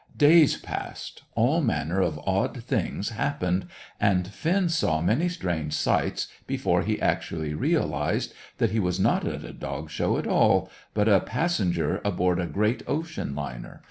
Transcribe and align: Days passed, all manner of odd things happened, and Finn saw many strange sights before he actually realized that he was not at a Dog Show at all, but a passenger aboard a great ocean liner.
Days 0.17 0.57
passed, 0.57 1.21
all 1.35 1.61
manner 1.61 2.01
of 2.01 2.19
odd 2.25 2.63
things 2.63 3.09
happened, 3.09 3.67
and 3.99 4.27
Finn 4.27 4.67
saw 4.67 4.99
many 4.99 5.29
strange 5.29 5.73
sights 5.73 6.27
before 6.47 6.81
he 6.81 6.99
actually 6.99 7.53
realized 7.53 8.33
that 8.57 8.71
he 8.71 8.79
was 8.79 8.99
not 8.99 9.27
at 9.27 9.43
a 9.43 9.53
Dog 9.53 9.91
Show 9.91 10.17
at 10.17 10.25
all, 10.25 10.71
but 10.95 11.07
a 11.07 11.19
passenger 11.19 12.01
aboard 12.03 12.39
a 12.39 12.47
great 12.47 12.81
ocean 12.87 13.35
liner. 13.35 13.79